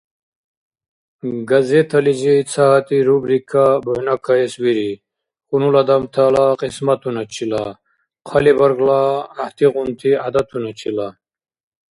Газетализи 1.49 2.35
ца 2.51 2.63
гьатӀи 2.71 2.97
рубрика 3.09 3.65
бухӀнакаэс 3.85 4.53
вири— 4.63 4.91
хьунул 5.49 5.75
адамтала 5.81 6.45
кьисматуначила, 6.59 7.65
хъалибаргла 8.27 9.01
гӀяхӀтигъунти 9.35 10.09
гӀядатуначила. 10.21 11.07